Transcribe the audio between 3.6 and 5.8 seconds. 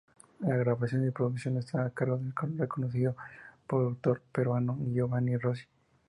productor peruano Giovanni Rossi.